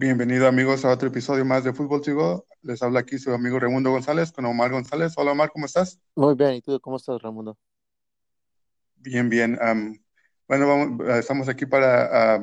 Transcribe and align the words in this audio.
Bienvenido 0.00 0.48
amigos 0.48 0.86
a 0.86 0.92
otro 0.92 1.08
episodio 1.08 1.44
más 1.44 1.62
de 1.62 1.74
Fútbol 1.74 2.02
Sigo. 2.02 2.46
Les 2.62 2.82
habla 2.82 3.00
aquí 3.00 3.18
su 3.18 3.34
amigo 3.34 3.60
Raimundo 3.60 3.90
González 3.90 4.32
con 4.32 4.46
Omar 4.46 4.70
González. 4.70 5.12
Hola 5.18 5.32
Omar, 5.32 5.50
¿cómo 5.52 5.66
estás? 5.66 6.00
Muy 6.14 6.34
bien, 6.36 6.54
¿y 6.54 6.62
tú 6.62 6.80
cómo 6.80 6.96
estás, 6.96 7.20
Raimundo? 7.20 7.58
Bien, 8.94 9.28
bien. 9.28 9.58
bueno, 10.48 10.66
vamos, 10.66 11.06
estamos 11.18 11.50
aquí 11.50 11.66
para 11.66 12.40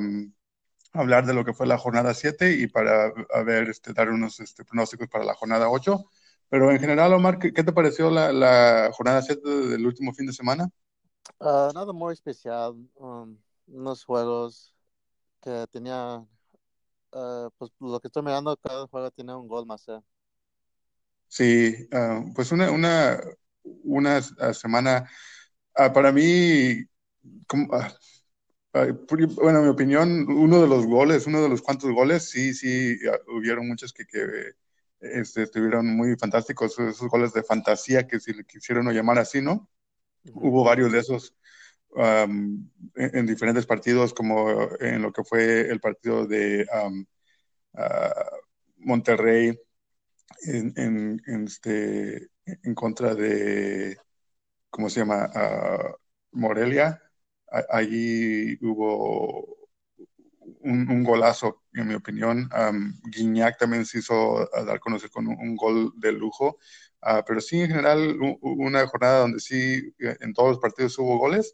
hablar 0.94 1.26
de 1.26 1.34
lo 1.34 1.44
que 1.44 1.54
fue 1.54 1.66
la 1.66 1.80
jornada 1.80 2.14
7 2.14 2.52
y 2.60 2.68
para 2.68 3.12
ver, 3.44 3.70
este, 3.70 3.92
dar 3.92 4.12
unos 4.12 4.40
este, 4.40 4.64
pronósticos 4.64 5.08
para 5.08 5.26
la 5.26 5.34
jornada 5.34 5.68
8. 5.68 6.12
Pero 6.50 6.70
en 6.70 6.80
general, 6.80 7.12
Omar, 7.14 7.40
¿qué, 7.40 7.52
te 7.52 7.74
pareció 7.74 8.12
la, 8.12 8.92
jornada 8.94 9.24
7 9.24 9.50
del 9.50 9.84
último 9.84 10.14
fin 10.14 10.28
de 10.28 10.34
semana? 10.34 10.70
Ah, 11.40 11.72
nada 11.74 11.92
muy 11.92 12.14
especial. 12.14 12.76
Um, 12.94 13.36
unos 13.66 14.04
juegos 14.04 14.76
que 15.42 15.66
tenía 15.72 16.24
Ah, 17.14 17.50
pues 17.58 17.72
lo 17.80 18.00
que 18.00 18.08
estoy 18.08 18.24
mirando, 18.24 18.56
cada 18.58 18.88
juego 18.88 19.12
tiene 19.12 19.36
un 19.36 19.48
gol 19.48 19.66
más. 19.66 19.88
Eh. 19.88 20.00
Sí, 21.28 21.88
ah, 21.92 22.24
pues 22.36 22.52
una, 22.52 22.72
una, 22.72 23.20
una 23.64 24.22
ah, 24.40 24.54
semana, 24.54 25.10
para 25.74 26.12
mí, 26.12 26.84
como, 27.48 27.68
bueno, 29.36 29.60
en 29.60 29.64
mi 29.64 29.70
opinión, 29.70 30.26
uno 30.30 30.62
de 30.62 30.68
los 30.68 30.86
goles, 30.86 31.28
uno 31.28 31.42
de 31.42 31.50
los 31.50 31.62
cuantos 31.62 31.92
goles, 31.92 32.30
sí, 32.30 32.54
sí, 32.54 32.98
hubieron 33.28 33.68
muchos 33.68 33.94
que, 33.94 34.06
que 34.06 34.54
este, 35.00 35.44
estuvieron 35.44 35.88
muy 35.96 36.16
fantásticos, 36.16 36.78
esos 36.80 37.10
goles 37.10 37.34
de 37.34 37.44
fantasía 37.44 38.08
que 38.08 38.20
si 38.20 38.34
le 38.34 38.46
quisieron 38.46 38.92
llamar 38.92 39.20
así, 39.20 39.42
¿no? 39.42 39.70
Hubo 40.34 40.64
varios 40.64 40.92
de 40.92 41.00
esos 41.00 41.36
en, 41.96 43.26
diferentes 43.26 43.66
partidos, 43.66 44.14
como 44.14 44.70
en 44.80 45.02
lo 45.02 45.12
que 45.12 45.24
fue 45.24 45.62
el 45.70 45.80
partido 45.80 46.26
de 46.26 46.66
Monterrey 48.78 49.58
en, 50.44 51.22
este, 51.46 52.30
en 52.46 52.76
contra 52.76 53.16
de, 53.16 53.98
¿cómo 54.70 54.90
se 54.90 55.02
llama? 55.02 55.30
Morelia. 56.32 57.02
allí 57.70 58.58
hubo 58.62 59.58
un, 60.62 61.04
golazo, 61.04 61.64
en 61.74 61.88
mi 61.88 61.96
opinión. 61.96 62.50
Guiñac 63.06 63.58
también 63.58 63.86
se 63.86 64.00
hizo 64.00 64.50
dar 64.54 64.78
a 64.78 64.80
conocer 64.80 65.10
con 65.10 65.28
un, 65.28 65.56
gol 65.56 65.94
de 65.98 66.12
lujo. 66.12 66.58
Ah, 67.02 67.24
pero 67.26 67.42
sí, 67.42 67.62
en 67.62 67.70
general, 67.70 68.18
una 68.42 68.88
jornada 68.88 69.20
donde 69.20 69.40
sí, 69.40 69.94
en 70.00 70.34
todos 70.34 70.50
los 70.50 70.60
partidos 70.60 70.98
hubo 71.00 71.18
goles. 71.18 71.54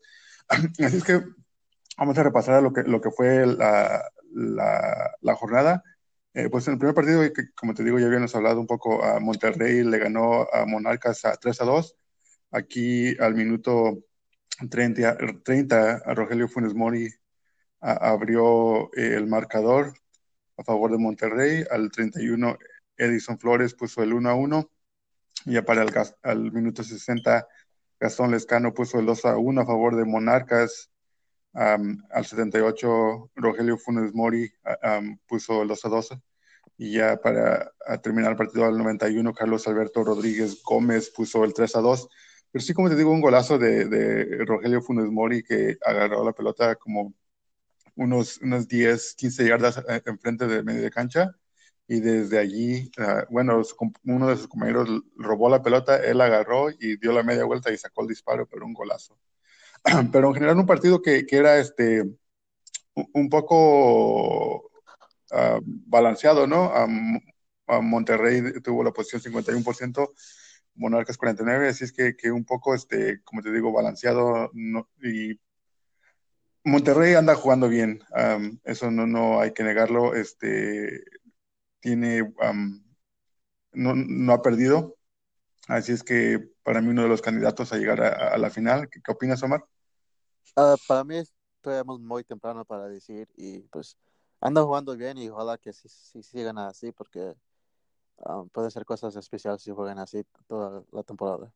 Así 0.83 0.97
es 0.97 1.03
que 1.03 1.21
vamos 1.97 2.17
a 2.17 2.23
repasar 2.23 2.61
lo 2.61 2.73
que, 2.73 2.83
lo 2.83 3.01
que 3.01 3.11
fue 3.11 3.45
la, 3.45 4.03
la, 4.33 5.35
jornada. 5.35 5.83
Eh, 6.33 6.49
pues 6.49 6.67
en 6.67 6.73
el 6.73 6.79
primer 6.79 6.95
partido, 6.95 7.21
como 7.55 7.73
te 7.73 7.83
digo, 7.83 7.99
ya 7.99 8.07
habíamos 8.07 8.35
hablado 8.35 8.59
un 8.59 8.67
poco, 8.67 9.03
a 9.03 9.19
Monterrey 9.19 9.83
le 9.83 9.99
ganó 9.99 10.47
a 10.51 10.65
Monarcas 10.65 11.25
a 11.25 11.35
3 11.35 11.61
a 11.61 11.65
2. 11.65 11.95
Aquí 12.51 13.15
al 13.19 13.35
minuto 13.35 14.03
30, 14.69 15.17
30 15.43 16.01
a 16.05 16.13
Rogelio 16.13 16.47
Funes 16.47 16.73
Mori 16.73 17.09
abrió 17.79 18.91
el 18.93 19.27
marcador 19.27 19.93
a 20.57 20.63
favor 20.63 20.91
de 20.91 20.97
Monterrey. 20.97 21.63
Al 21.69 21.91
31 21.91 22.57
Edison 22.97 23.39
Flores 23.39 23.73
puso 23.73 24.03
el 24.03 24.13
1 24.13 24.29
a 24.29 24.35
1. 24.35 24.71
Ya 25.45 25.63
para 25.63 25.83
el 25.83 25.91
al 26.23 26.51
minuto 26.51 26.83
60 26.83 27.47
Gastón 28.03 28.31
Lescano 28.31 28.73
puso 28.73 28.99
el 28.99 29.05
2 29.05 29.23
a 29.23 29.37
1 29.37 29.61
a 29.61 29.65
favor 29.65 29.95
de 29.95 30.03
Monarcas. 30.03 30.91
al 31.53 32.25
78, 32.25 33.31
Rogelio 33.33 33.77
Funes 33.77 34.13
Mori 34.13 34.51
puso 35.25 35.61
el 35.61 35.69
2 35.69 35.85
a 35.85 35.89
2. 35.89 36.09
Y 36.77 36.91
ya 36.97 37.15
para 37.15 37.71
terminar 38.01 38.31
el 38.31 38.37
partido 38.37 38.65
al 38.65 38.77
91, 38.77 39.33
Carlos 39.33 39.65
Alberto 39.69 40.03
Rodríguez 40.03 40.61
Gómez 40.63 41.11
puso 41.11 41.45
el 41.45 41.53
3 41.53 41.77
a 41.77 41.79
2. 41.79 42.09
Pero 42.51 42.65
sí, 42.65 42.73
como 42.73 42.89
te 42.89 42.97
digo, 42.97 43.09
un 43.09 43.21
golazo 43.21 43.57
de, 43.57 44.43
Rogelio 44.45 44.81
Funes 44.81 45.09
Mori 45.09 45.41
que 45.41 45.77
agarró 45.85 46.25
la 46.25 46.33
pelota 46.33 46.75
como 46.75 47.13
unos, 47.95 48.39
unos 48.39 48.67
10, 48.67 49.15
15 49.15 49.47
yardas 49.47 49.77
eh, 49.87 50.01
enfrente 50.05 50.45
de 50.47 50.61
medio 50.61 50.81
de 50.81 50.91
cancha 50.91 51.33
y 51.87 51.99
desde 51.99 52.39
allí, 52.39 52.91
ah, 52.97 53.25
bueno, 53.29 53.61
uno 54.05 54.27
de 54.27 54.37
sus 54.37 54.47
compañeros 54.47 54.89
robó 55.15 55.49
la 55.49 55.61
pelota, 55.61 55.97
él 55.97 56.21
agarró 56.21 56.69
y 56.71 56.97
dio 56.97 57.11
la 57.11 57.23
media 57.23 57.45
vuelta 57.45 57.71
y 57.71 57.77
sacó 57.77 58.01
el 58.03 58.07
disparo, 58.07 58.47
pero 58.47 58.65
un 58.65 58.73
golazo. 58.73 59.19
pero 60.11 60.29
en 60.29 60.33
general 60.33 60.59
un 60.59 60.65
partido 60.65 61.01
que, 61.01 61.25
que 61.25 61.37
era 61.37 61.59
este 61.59 62.03
un 62.95 63.29
poco 63.29 64.71
ah, 65.31 65.59
balanceado, 65.63 66.47
¿no? 66.47 66.71
Monterrey 67.81 68.61
tuvo 68.61 68.83
la 68.83 68.91
posición 68.91 69.33
51%, 69.33 70.13
Monarcas 70.75 71.17
49%, 71.17 71.69
así 71.69 71.85
es 71.85 71.91
que, 71.91 72.15
que 72.15 72.31
un 72.31 72.45
poco, 72.45 72.75
este, 72.75 73.21
como 73.23 73.41
te 73.41 73.51
digo, 73.51 73.71
balanceado 73.71 74.51
y 75.01 75.39
Monterrey 76.65 77.15
anda 77.15 77.35
jugando 77.35 77.67
bien, 77.67 78.01
eso 78.63 78.89
no, 78.91 79.05
no 79.05 79.41
hay 79.41 79.53
que 79.53 79.63
negarlo. 79.63 80.15
Este, 80.15 81.03
tiene, 81.83 82.33
no, 83.73 84.33
ha 84.33 84.41
perdido. 84.41 84.95
Así 85.67 85.91
es 85.91 86.01
que 86.03 86.39
para 86.63 86.81
mí 86.81 86.89
uno 86.89 87.03
de 87.03 87.09
los 87.09 87.21
candidatos 87.21 87.73
a 87.73 87.77
llegar 87.77 88.01
a, 88.01 88.37
la 88.37 88.49
final. 88.49 88.89
¿Qué, 88.89 88.99
opinas, 89.11 89.43
Omar? 89.43 89.65
Ah, 90.55 90.75
para 90.87 91.03
mí 91.03 91.21
todavía 91.61 91.83
muy 91.83 92.23
temprano 92.23 92.65
para 92.65 92.87
decir 92.87 93.27
y 93.35 93.59
pues 93.63 93.97
anda 94.41 94.63
jugando 94.63 94.95
bien 94.97 95.17
y 95.17 95.29
ojalá 95.29 95.57
que 95.57 95.71
sí, 95.71 96.23
sigan 96.23 96.57
así 96.57 96.91
porque 96.91 97.33
puede 98.51 98.71
ser 98.71 98.85
cosas 98.85 99.15
especiales 99.15 99.61
si 99.61 99.71
juegan 99.71 99.99
así 99.99 100.25
toda 100.47 100.83
la 100.91 101.03
temporada. 101.03 101.51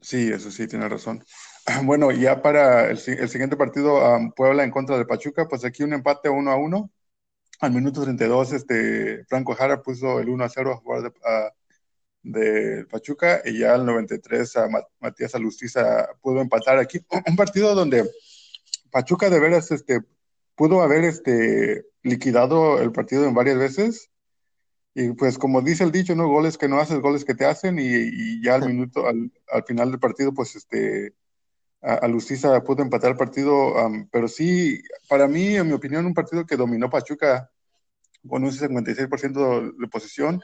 Sí, 0.00 0.30
eso 0.30 0.50
sí, 0.50 0.68
tiene 0.68 0.88
razón. 0.88 1.24
Bueno, 1.84 2.12
ya 2.12 2.42
para 2.42 2.90
el, 2.90 2.98
siguiente 2.98 3.56
partido, 3.56 4.00
Puebla 4.36 4.62
en 4.62 4.70
contra 4.70 4.98
de 4.98 5.06
Pachuca, 5.06 5.48
pues 5.48 5.64
aquí 5.64 5.82
un 5.82 5.94
empate 5.94 6.28
uno 6.28 6.50
a 6.50 6.56
uno. 6.56 6.90
Al 7.60 7.72
minuto 7.72 8.02
32, 8.02 8.52
este, 8.52 9.24
Franco 9.26 9.54
Jara 9.54 9.82
puso 9.82 10.20
el 10.20 10.28
1 10.28 10.44
a 10.44 10.48
0 10.48 10.72
a 10.72 10.76
favor 10.78 11.14
de, 12.22 12.86
Pachuca 12.86 13.42
y 13.44 13.58
ya 13.58 13.74
al 13.74 13.84
93 13.84 14.56
a 14.56 14.68
Matías 14.98 15.34
Alustiza 15.34 16.08
pudo 16.22 16.40
empatar 16.40 16.78
aquí. 16.78 16.98
Un 17.26 17.36
partido 17.36 17.74
donde 17.74 18.10
Pachuca 18.90 19.28
de 19.28 19.40
veras 19.40 19.70
este, 19.70 20.00
pudo 20.54 20.82
haber 20.82 21.04
este, 21.04 21.84
liquidado 22.02 22.80
el 22.80 22.92
partido 22.92 23.26
en 23.26 23.34
varias 23.34 23.58
veces. 23.58 24.10
Y 24.94 25.10
pues 25.12 25.38
como 25.38 25.60
dice 25.60 25.84
el 25.84 25.92
dicho, 25.92 26.14
¿no? 26.14 26.28
Goles 26.28 26.56
que 26.56 26.68
no 26.68 26.78
haces, 26.78 27.00
goles 27.00 27.24
que 27.24 27.34
te 27.34 27.44
hacen 27.44 27.78
y, 27.80 28.42
ya 28.42 28.54
al 28.54 28.66
minuto, 28.66 29.06
al, 29.06 29.32
final 29.66 29.90
del 29.90 30.00
partido, 30.00 30.32
pues 30.32 30.54
este, 30.54 31.14
a, 31.84 32.08
Lustiza 32.08 32.62
pudo 32.64 32.82
empatar 32.82 33.10
el 33.10 33.16
partido, 33.16 33.74
pero 34.10 34.26
sí, 34.26 34.82
para 35.08 35.28
mí, 35.28 35.56
en 35.56 35.66
mi 35.66 35.74
opinión, 35.74 36.06
un 36.06 36.14
partido 36.14 36.46
que 36.46 36.56
dominó 36.56 36.88
Pachuca 36.88 37.50
con 38.26 38.42
un 38.42 38.50
56% 38.50 39.76
de 39.76 39.88
posesión, 39.88 40.40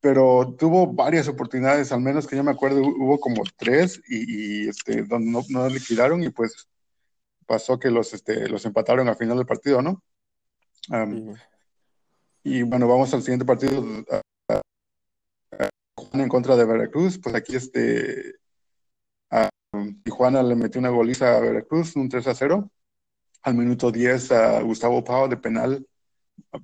pero 0.00 0.54
tuvo 0.58 0.86
varias 0.92 1.28
oportunidades, 1.28 1.92
al 1.92 2.00
menos 2.00 2.26
que 2.26 2.36
yo 2.36 2.42
me 2.42 2.52
acuerdo, 2.52 2.80
hubo 2.80 3.20
como 3.20 3.42
tres 3.58 4.00
y, 4.08 4.66
este, 4.68 5.02
donde 5.02 5.30
no, 5.30 5.42
no, 5.50 5.68
liquidaron 5.68 6.22
y 6.22 6.30
pues 6.30 6.68
pasó 7.46 7.78
que 7.78 7.90
los, 7.90 8.14
este, 8.14 8.48
los 8.48 8.64
empataron 8.64 9.08
al 9.08 9.16
final 9.16 9.36
del 9.36 9.46
partido, 9.46 9.82
¿no? 9.82 10.02
Y 12.42 12.62
bueno, 12.62 12.88
vamos 12.88 13.12
al 13.12 13.20
siguiente 13.20 13.44
partido 13.44 13.84
en 16.14 16.28
contra 16.28 16.56
de 16.56 16.64
Veracruz, 16.64 17.20
pues 17.22 17.34
aquí 17.34 17.56
este 17.56 18.36
Tijuana 20.02 20.42
le 20.42 20.56
metió 20.56 20.80
una 20.80 20.90
goliza 20.90 21.36
a 21.36 21.40
Veracruz, 21.40 21.96
un 21.96 22.08
3 22.08 22.26
a 22.26 22.34
0. 22.34 22.70
Al 23.42 23.54
minuto 23.54 23.90
10 23.90 24.32
a 24.32 24.60
Gustavo 24.62 25.02
Pau 25.04 25.28
de 25.28 25.36
penal 25.36 25.86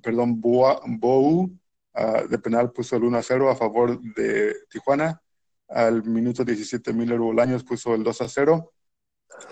perdón, 0.01 0.39
Bou 0.41 1.49
ah, 1.93 2.23
de 2.29 2.37
penal 2.39 2.71
puso 2.71 2.95
el 2.95 3.03
1 3.03 3.17
a 3.17 3.23
0 3.23 3.49
a 3.49 3.55
favor 3.55 3.99
de 4.15 4.55
Tijuana. 4.69 5.21
Al 5.67 6.03
minuto 6.03 6.43
17 6.45 6.93
Miller 6.93 7.19
Bolaños 7.19 7.63
puso 7.63 7.93
el 7.95 8.03
2 8.03 8.21
a 8.21 8.29
0 8.29 8.73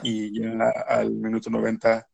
y 0.04 0.40
ya 0.40 0.70
al 0.88 1.12
minuto 1.12 1.50
90 1.50 2.08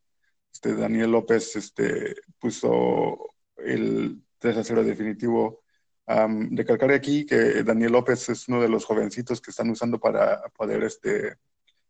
este, 0.52 0.76
Daniel 0.76 1.12
López 1.12 1.56
este, 1.56 2.16
puso 2.40 3.34
el 3.58 4.22
3 4.40 4.58
a 4.58 4.64
0 4.64 4.84
definitivo. 4.84 5.64
Um, 6.08 6.56
recalcar 6.58 6.92
aquí 6.92 7.26
que 7.26 7.64
Daniel 7.64 7.94
López 7.94 8.28
es 8.30 8.48
uno 8.48 8.62
de 8.62 8.68
los 8.68 8.86
jovencitos 8.86 9.40
que 9.40 9.52
están 9.52 9.70
usando 9.70 10.00
para 10.00 10.42
poder 10.50 10.84
este, 10.84 11.38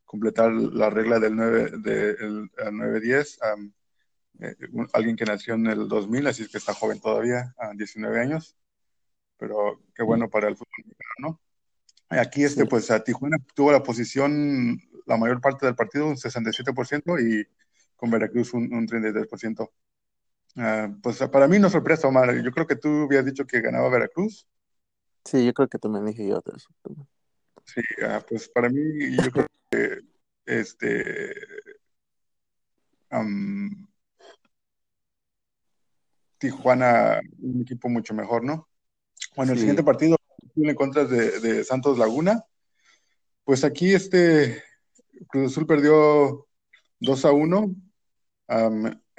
completar 0.05 0.51
la 0.51 0.89
regla 0.89 1.19
del 1.19 1.35
9, 1.35 1.71
del 1.77 2.49
9-10. 2.51 3.37
Eh, 4.41 4.55
alguien 4.93 5.15
que 5.15 5.25
nació 5.25 5.53
en 5.53 5.67
el 5.67 5.87
2000, 5.87 6.27
así 6.27 6.47
que 6.47 6.57
está 6.57 6.73
joven 6.73 6.99
todavía, 6.99 7.53
a 7.57 7.71
19 7.73 8.19
años, 8.19 8.57
pero 9.37 9.81
qué 9.95 10.03
bueno 10.03 10.29
para 10.29 10.47
el 10.47 10.57
fútbol 10.57 10.95
¿no? 11.19 11.39
Aquí, 12.09 12.43
este, 12.43 12.65
pues, 12.65 12.91
a 12.91 13.03
Tijuana 13.03 13.37
tuvo 13.53 13.71
la 13.71 13.83
posición 13.83 14.81
la 15.05 15.17
mayor 15.17 15.39
parte 15.39 15.65
del 15.65 15.75
partido, 15.75 16.07
un 16.07 16.17
67%, 16.17 17.19
y 17.19 17.47
con 17.95 18.11
Veracruz 18.11 18.53
un, 18.53 18.73
un 18.73 18.87
33%. 18.87 19.69
Ah, 20.57 20.89
pues 21.01 21.17
para 21.31 21.47
mí 21.47 21.59
no 21.59 21.69
sorpresa, 21.69 22.07
Omar. 22.07 22.41
Yo 22.41 22.51
creo 22.51 22.67
que 22.67 22.75
tú 22.75 23.03
habías 23.03 23.25
dicho 23.25 23.45
que 23.45 23.61
ganaba 23.61 23.89
Veracruz. 23.89 24.47
Sí, 25.25 25.45
yo 25.45 25.53
creo 25.53 25.67
que 25.67 25.77
también 25.77 26.05
dije 26.05 26.27
yo. 26.27 26.41
Sí, 27.65 27.81
ah, 28.03 28.23
pues 28.27 28.49
para 28.49 28.69
mí 28.69 28.81
yo 29.15 29.31
creo 29.31 29.47
que 29.69 30.01
este 30.45 31.33
Tijuana 36.37 37.21
un 37.39 37.61
equipo 37.61 37.87
mucho 37.87 38.13
mejor, 38.13 38.43
¿no? 38.43 38.67
Bueno, 39.35 39.53
el 39.53 39.59
siguiente 39.59 39.83
partido 39.83 40.17
en 40.55 40.75
contra 40.75 41.05
de, 41.05 41.39
de, 41.39 41.63
Santos 41.63 41.97
Laguna. 41.97 42.43
Pues 43.43 43.63
aquí 43.63 43.93
este 43.93 44.63
Cruz 45.27 45.51
Azul 45.51 45.65
perdió 45.65 46.47
2 46.99 47.25
a 47.25 47.31
1. 47.31 47.75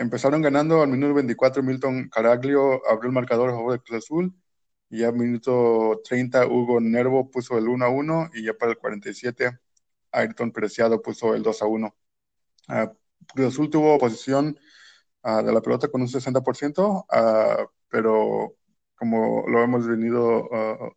Empezaron 0.02 0.42
ganando 0.42 0.82
al 0.82 0.88
minuto 0.88 1.14
24 1.14 1.62
Milton 1.62 2.08
Caraglio 2.08 2.86
abrió 2.88 3.08
el 3.08 3.14
marcador 3.14 3.50
a 3.50 3.52
favor 3.52 3.72
de 3.72 3.80
Cruz 3.80 4.04
Azul 4.04 4.34
y 4.90 4.98
ya 4.98 5.08
al 5.08 5.14
minuto 5.14 6.00
30 6.04 6.46
Hugo 6.46 6.80
Nervo 6.80 7.30
puso 7.30 7.56
el 7.56 7.68
1 7.68 7.84
a 7.84 7.88
1 7.88 8.30
y 8.34 8.44
ya 8.44 8.54
para 8.54 8.72
el 8.72 8.78
47 8.78 9.58
Ayrton 10.10 10.52
Preciado 10.52 11.00
puso 11.00 11.34
el 11.34 11.42
2 11.42 11.62
a 11.62 11.66
1. 11.66 11.96
Uh, 12.68 12.72
Cruz 13.34 13.48
Azul 13.48 13.70
tuvo 13.70 13.98
posición 13.98 14.58
uh, 15.24 15.42
de 15.42 15.52
la 15.52 15.62
pelota 15.62 15.88
con 15.88 16.02
un 16.02 16.08
60%, 16.08 17.04
uh, 17.04 17.68
pero 17.88 18.56
como 18.96 19.44
lo 19.48 19.62
hemos 19.62 19.86
venido 19.88 20.48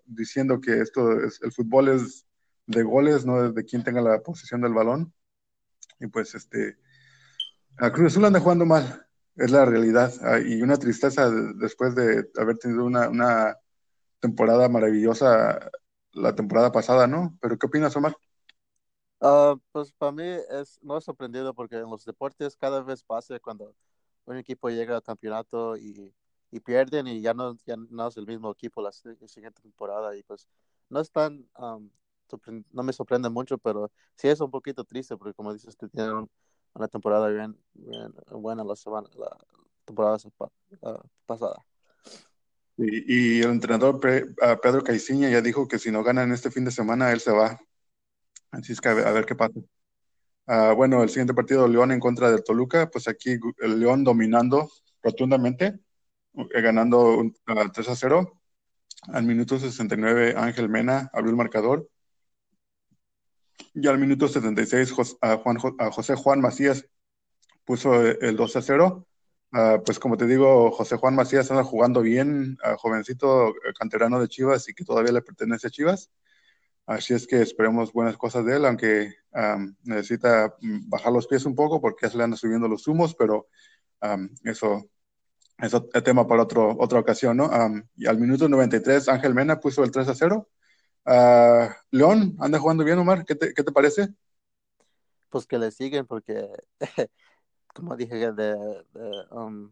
diciendo 0.06 0.62
que 0.62 0.80
esto 0.80 1.24
es, 1.26 1.42
el 1.42 1.52
fútbol 1.52 1.90
es 1.90 2.28
de 2.68 2.84
goles, 2.84 3.26
no 3.26 3.52
de 3.52 3.66
quien 3.66 3.84
tenga 3.84 4.00
la 4.00 4.22
posición 4.22 4.62
del 4.62 4.74
balón. 4.76 5.12
Y 6.00 6.06
pues 6.08 6.36
este, 6.36 6.78
a 7.78 7.92
Cruz 7.92 8.14
Azul 8.14 8.26
anda 8.26 8.40
jugando 8.40 8.66
mal, 8.66 9.06
es 9.36 9.52
la 9.52 9.66
realidad. 9.66 10.14
y 10.46 10.62
una 10.62 10.78
tristeza 10.78 11.30
después 11.30 11.96
de 11.96 12.30
haber 12.38 12.58
tenido 12.58 12.86
una, 12.86 13.10
una 13.10 13.58
temporada 14.20 14.70
maravillosa 14.70 15.72
la 16.14 16.34
temporada 16.34 16.72
pasada, 16.72 17.08
¿no? 17.08 17.38
Pero 17.42 17.58
¿qué 17.58 17.68
opinas, 17.68 17.96
Omar? 17.96 18.16
Uh, 19.20 19.58
pues 19.72 19.92
para 19.94 20.12
mí 20.12 20.24
es, 20.24 20.80
no 20.82 20.98
es 20.98 21.04
sorprendido 21.04 21.54
porque 21.54 21.78
en 21.78 21.90
los 21.90 22.06
deportes 22.06 22.56
cada 22.56 22.82
vez 22.82 23.04
pasa 23.04 23.40
cuando 23.40 23.74
un 24.26 24.38
equipo 24.38 24.70
llega 24.70 24.96
al 24.96 25.04
campeonato 25.04 25.78
y, 25.78 26.14
y 26.52 26.60
pierden 26.60 27.08
y 27.08 27.22
ya 27.22 27.34
no, 27.34 27.56
ya 27.66 27.76
no 27.78 28.08
es 28.08 28.18
el 28.18 28.26
mismo 28.26 28.52
equipo 28.52 28.82
la, 28.82 28.92
siguiente 28.92 29.62
temporada 29.62 30.16
y 30.16 30.24
pues 30.24 30.48
no 30.90 31.00
es 31.00 31.12
tan, 31.12 31.48
no 31.58 32.84
me 32.84 32.94
sorprende 32.94 33.30
mucho, 33.30 33.58
pero 33.58 33.92
sí 34.16 34.28
es 34.28 34.40
un 34.42 34.52
poquito 34.52 34.84
triste 34.84 35.18
porque 35.18 35.34
como 35.34 35.54
dices, 35.54 35.78
tienen 35.92 36.30
una 36.76 36.88
temporada 36.88 37.30
bien, 37.30 37.58
bien 37.74 38.14
buena 38.32 38.64
la, 38.64 38.76
semana, 38.76 39.08
la 39.18 39.38
temporada 39.86 40.18
uh, 40.82 40.98
pasada. 41.26 41.56
Y, 42.78 43.38
y, 43.38 43.42
el 43.42 43.52
entrenador 43.52 44.00
Pedro 44.02 44.84
Caiciña 44.84 45.30
ya 45.30 45.42
dijo 45.42 45.68
que 45.68 45.80
si 45.80 45.92
no 45.92 46.04
ganan 46.04 46.34
este 46.34 46.52
fin 46.52 46.66
de 46.66 46.72
semana, 46.72 47.12
él 47.14 47.22
se 47.22 47.32
va. 47.32 47.58
Así 48.52 48.74
es 48.74 48.82
que 48.82 48.90
a 48.90 48.94
ver, 48.94 49.26
qué 49.26 49.36
pasa. 49.36 49.60
Uh, 50.48 50.76
bueno, 50.76 51.02
el 51.02 51.10
siguiente 51.10 51.34
partido, 51.34 51.68
León 51.68 51.92
en 51.92 52.00
contra 52.00 52.30
del 52.30 52.44
Toluca, 52.44 52.90
pues 52.90 53.08
aquí 53.08 53.38
el 53.60 53.80
León 53.80 54.04
dominando 54.04 54.70
rotundamente, 55.02 55.80
eh, 56.34 56.62
ganando 56.62 57.20
uh, 57.20 57.34
3 57.74 57.90
a 57.90 57.96
0. 57.96 58.42
Al 59.08 59.24
minuto 59.24 59.58
69, 59.60 60.36
Ángel 60.38 60.70
Mena 60.70 61.10
abrió 61.14 61.32
el 61.32 61.38
marcador. 61.38 61.90
Y 63.74 63.88
al 63.88 63.98
minuto 63.98 64.28
76, 64.28 64.92
Jos, 64.92 65.18
uh, 65.22 65.38
Juan, 65.38 65.58
José 65.58 66.16
Juan 66.16 66.42
Macías 66.42 66.86
puso 67.66 68.02
el 68.02 68.36
2 68.36 68.56
a 68.56 68.62
0. 68.62 69.08
pues 69.86 70.00
como 70.00 70.18
te 70.18 70.28
digo, 70.28 70.72
José 70.72 70.98
Juan 70.98 71.16
Macías 71.16 71.50
anda 71.50 71.64
jugando 71.64 72.02
bien, 72.02 72.58
jovencito 72.78 73.54
canterano 73.78 74.20
de 74.20 74.28
Chivas 74.28 74.68
y 74.70 74.74
que 74.74 74.84
todavía 74.86 75.12
le 75.12 75.22
pertenece 75.22 75.68
a 75.68 75.72
Chivas. 75.72 76.12
Así 76.86 77.16
es 77.16 77.26
que 77.26 77.42
esperemos 77.42 77.92
buenas 77.92 78.16
cosas 78.18 78.46
de 78.46 78.58
él, 78.58 78.66
aunque 78.66 79.14
necesita 79.84 80.56
mm, 80.62 80.90
bajar 80.90 81.12
los 81.12 81.28
pies 81.28 81.46
un 81.46 81.56
poco 81.56 81.82
porque 81.82 82.06
ya 82.06 82.12
se 82.12 82.18
le 82.18 82.24
andan 82.24 82.38
subiendo 82.38 82.68
los 82.68 82.88
humos, 82.88 83.16
pero 83.16 83.48
eso 84.44 84.88
es 85.58 86.04
tema 86.04 86.28
para 86.28 86.44
otro, 86.44 86.76
otra 86.78 87.00
ocasión, 87.00 87.38
¿no? 87.38 87.50
y 87.96 88.06
al 88.06 88.20
minuto 88.20 88.48
93, 88.48 89.10
Ángel 89.10 89.34
Mena 89.34 89.60
puso 89.60 89.84
el 89.84 89.92
3 89.92 90.10
a 90.10 90.16
0. 90.16 90.48
Ah, 91.06 91.76
León, 91.92 92.36
anda 92.40 92.60
jugando 92.60 92.84
bien, 92.84 92.98
Omar, 92.98 93.26
¿qué 93.26 93.36
te, 93.36 93.54
qué 93.54 93.64
te 93.64 93.72
parece? 93.72 94.10
Pues 95.30 95.46
que 95.46 95.60
le 95.60 95.70
siguen 95.72 96.08
porque, 96.08 96.50
como 97.76 97.96
dije, 97.96 98.32
de, 98.32 98.34
de, 98.34 99.70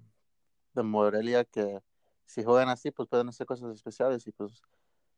de 0.74 0.84
Morelia, 0.84 1.44
que 1.46 1.80
si 2.26 2.44
juegan 2.44 2.70
así, 2.70 2.92
pues 2.92 3.10
pueden 3.10 3.30
hacer 3.30 3.48
cosas 3.48 3.74
especiales 3.76 4.26
y 4.28 4.32
pues 4.32 4.62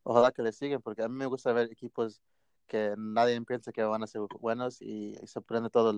ojalá 0.04 0.32
que 0.32 0.42
le 0.42 0.52
siguen, 0.52 0.80
porque 0.80 1.02
a 1.02 1.08
mí 1.08 1.14
me 1.16 1.26
gusta 1.26 1.52
ver 1.52 1.70
equipos 1.70 2.22
que 2.66 2.94
nadie 2.96 3.40
piensa 3.42 3.72
que 3.72 3.82
van 3.82 4.02
a 4.02 4.06
ser 4.06 4.22
buenos 4.40 4.80
y, 4.82 5.14
se 5.24 5.40
prende 5.40 5.70
toda 5.70 5.92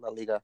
la 0.00 0.10
liga. 0.10 0.42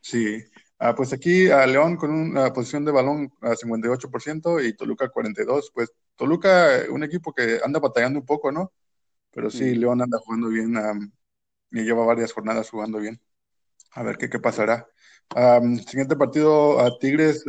Sí, 0.00 0.42
ah, 0.78 0.94
pues 0.94 1.12
aquí 1.12 1.50
a 1.50 1.66
León 1.66 1.96
con 1.96 2.10
una 2.10 2.52
posición 2.52 2.84
de 2.84 2.92
balón 2.92 3.32
a 3.42 3.54
58% 3.54 4.64
y 4.64 4.74
Toluca 4.74 5.10
42%. 5.10 5.70
Pues 5.74 5.92
Toluca, 6.20 6.82
un 6.90 7.02
equipo 7.02 7.32
que 7.32 7.60
anda 7.64 7.80
batallando 7.80 8.18
un 8.18 8.26
poco, 8.26 8.52
¿no? 8.52 8.74
Pero 9.30 9.48
sí, 9.50 9.74
León 9.74 10.02
anda 10.02 10.18
jugando 10.18 10.48
bien 10.48 10.74
y 11.70 11.82
lleva 11.82 12.04
varias 12.04 12.34
jornadas 12.34 12.68
jugando 12.68 12.98
bien. 12.98 13.18
A 13.92 14.02
ver 14.02 14.18
qué, 14.18 14.28
qué 14.28 14.38
pasará. 14.38 14.86
siguiente 15.86 16.16
partido 16.16 16.78
a 16.78 16.98
Tigres 16.98 17.42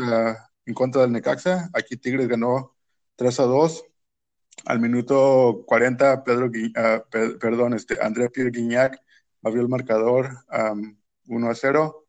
en 0.66 0.74
contra 0.74 1.02
del 1.02 1.12
Necaxa. 1.12 1.70
Aquí 1.74 1.98
Tigres 1.98 2.30
ganó 2.30 2.74
3 3.18 3.42
a 3.42 3.44
2 3.44 3.84
al 4.64 4.80
minuto 4.80 5.66
40, 5.68 6.24
Pedro, 6.24 6.46
uh, 6.46 7.38
perdón, 7.40 7.74
este, 7.74 7.98
André 8.02 8.30
Pierre 8.30 8.52
Guignac 8.52 9.02
abrió 9.44 9.64
el 9.64 9.68
marcador 9.68 10.30
1 11.28 11.50
a 11.50 11.56
0. 11.56 12.06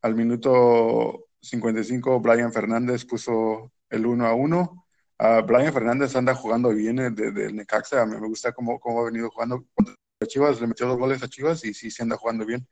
Al 0.00 0.16
minuto 0.16 1.28
55, 1.42 2.18
Brian 2.18 2.52
Fernández 2.52 3.04
puso 3.04 3.70
el 3.88 4.04
1 4.04 4.26
a 4.26 4.34
1. 4.34 4.81
Uh, 5.22 5.40
Brian 5.46 5.72
Fernández 5.72 6.16
anda 6.16 6.34
jugando 6.34 6.70
bien 6.70 6.96
de, 6.96 7.52
Necaxa. 7.52 8.02
A 8.02 8.06
mí 8.06 8.16
me 8.20 8.26
gusta 8.26 8.50
cómo, 8.50 8.80
cómo 8.80 9.02
ha 9.02 9.04
venido 9.04 9.30
jugando 9.30 9.64
contra 9.72 9.94
Chivas. 10.26 10.60
Le 10.60 10.66
metió 10.66 10.88
dos 10.88 10.98
goles 10.98 11.22
a 11.22 11.28
Chivas 11.28 11.64
y 11.64 11.72
sí, 11.72 11.92
sí 11.92 12.02
anda 12.02 12.16
jugando 12.16 12.44
bien. 12.44 12.66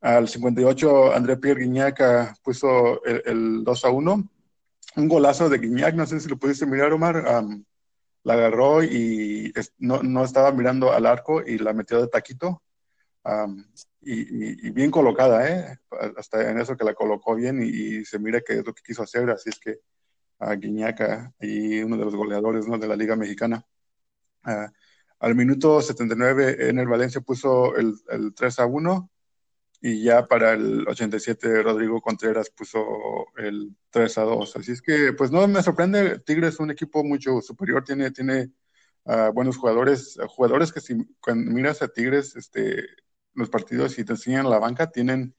Al 0.00 0.28
58, 0.28 1.12
André 1.14 1.36
Pierre 1.36 1.60
Guignac 1.60 2.00
uh, 2.00 2.42
puso 2.42 3.04
el, 3.04 3.22
el, 3.26 3.64
2 3.64 3.84
a 3.84 3.90
1. 3.90 4.28
Un 4.96 5.08
golazo 5.08 5.48
de 5.48 5.58
Guignac, 5.58 5.94
no 5.94 6.04
sé 6.04 6.18
si 6.18 6.28
lo 6.28 6.36
pudiste 6.36 6.66
mirar, 6.66 6.92
Omar 6.92 7.22
la 8.24 8.34
agarró 8.34 8.82
y 8.82 9.52
no, 9.78 10.02
no, 10.02 10.24
estaba 10.24 10.50
mirando 10.50 10.92
al 10.92 11.06
arco 11.06 11.42
y 11.46 11.58
la 11.58 11.72
metió 11.72 12.00
de 12.00 12.08
taquito. 12.08 12.60
y, 14.02 14.70
bien 14.70 14.90
colocada, 14.90 15.48
¿eh? 15.48 15.78
Hasta 16.16 16.50
en 16.50 16.58
eso 16.60 16.76
que 16.76 16.84
la 16.84 16.94
colocó 16.94 17.36
bien 17.36 17.62
y, 17.62 18.04
se 18.04 18.18
mira 18.18 18.40
que 18.40 18.54
es 18.54 18.66
lo 18.66 18.74
que 18.74 18.82
quiso 18.82 19.04
hacer. 19.04 19.30
Así 19.30 19.50
es 19.50 19.60
que 19.60 19.78
a 20.38 20.54
Guiñaca 20.54 21.32
y 21.40 21.80
uno 21.82 21.96
de 21.96 22.04
los 22.04 22.14
goleadores 22.14 22.66
¿no? 22.68 22.78
de 22.78 22.88
la 22.88 22.96
Liga 22.96 23.16
Mexicana. 23.16 23.64
Ah, 24.44 24.72
al 25.20 25.34
minuto 25.34 25.80
79 25.80 26.68
en 26.68 26.78
el 26.78 26.86
Valencia 26.86 27.20
puso 27.20 27.76
el, 27.76 27.94
el 28.10 28.34
3 28.34 28.60
a 28.60 28.66
1 28.66 29.10
y 29.80 30.02
ya 30.02 30.26
para 30.26 30.52
el 30.52 30.86
87 30.88 31.62
Rodrigo 31.62 32.00
Contreras 32.00 32.50
puso 32.50 33.26
el 33.36 33.76
3 33.90 34.18
a 34.18 34.22
2. 34.22 34.56
Así 34.56 34.72
es 34.72 34.82
que, 34.82 35.12
pues 35.12 35.30
no 35.30 35.46
me 35.48 35.62
sorprende, 35.62 36.18
Tigres 36.20 36.54
es 36.54 36.60
un 36.60 36.70
equipo 36.70 37.04
mucho 37.04 37.40
superior, 37.40 37.84
tiene, 37.84 38.10
tiene 38.10 38.50
uh, 39.04 39.32
buenos 39.32 39.56
jugadores, 39.56 40.18
jugadores 40.28 40.72
que 40.72 40.80
si 40.80 40.96
cuando 41.20 41.50
miras 41.52 41.82
a 41.82 41.88
Tigres, 41.88 42.34
este, 42.36 42.84
los 43.34 43.50
partidos 43.50 43.98
y 43.98 44.04
te 44.04 44.12
enseñan 44.12 44.50
la 44.50 44.58
banca, 44.58 44.90
tienen 44.90 45.34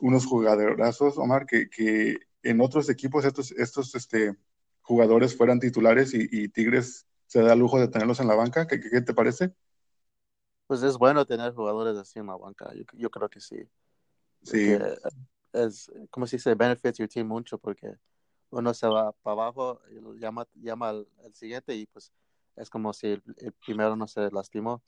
unos 0.00 0.26
jugadorazos, 0.26 1.18
Omar, 1.18 1.46
que, 1.46 1.68
que 1.70 2.18
en 2.42 2.60
otros 2.60 2.88
equipos 2.88 3.24
estos, 3.24 3.52
estos 3.52 3.94
este, 3.94 4.36
jugadores 4.82 5.36
fueran 5.36 5.60
titulares 5.60 6.12
y, 6.14 6.48
Tigres 6.48 7.06
se 7.26 7.42
da 7.42 7.52
el 7.52 7.58
lujo 7.58 7.78
de 7.78 7.88
tenerlos 7.88 8.20
en 8.20 8.28
la 8.28 8.34
banca. 8.34 8.66
¿Qué, 8.66 8.80
qué 8.80 9.00
te 9.00 9.12
parece? 9.12 9.52
pues 10.68 10.82
es 10.82 10.98
bueno 10.98 11.24
tener 11.24 11.54
jugadores 11.54 11.96
así 11.96 12.18
en 12.18 12.26
la 12.26 12.36
banca. 12.36 12.70
Yo, 12.74 12.84
yo 12.92 13.10
creo 13.10 13.28
que 13.28 13.40
sí. 13.40 13.56
Sí. 14.42 14.76
es, 15.52 15.90
como 16.10 16.26
si 16.26 16.38
se 16.38 16.54
benefits 16.54 16.98
your 16.98 17.08
team 17.08 17.26
mucho 17.26 17.58
porque 17.58 17.96
uno 18.50 18.72
se 18.74 18.86
va 18.86 19.12
para 19.22 19.32
abajo, 19.32 19.80
llama, 20.20 20.46
llama 20.54 20.90
al, 20.90 21.06
siguiente 21.32 21.74
y 21.74 21.86
pues 21.86 22.12
es 22.54 22.68
como 22.68 22.92
si 22.92 23.08
el, 23.08 23.22
primero 23.64 23.96
no 23.96 24.06
se 24.06 24.30
lastimó. 24.30 24.82